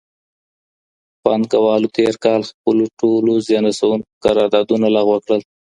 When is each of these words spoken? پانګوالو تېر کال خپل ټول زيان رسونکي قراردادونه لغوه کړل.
پانګوالو 1.23 1.87
تېر 1.95 2.15
کال 2.23 2.41
خپل 2.49 2.77
ټول 2.99 3.25
زيان 3.47 3.63
رسونکي 3.69 4.09
قراردادونه 4.23 4.87
لغوه 4.95 5.19
کړل. 5.25 5.41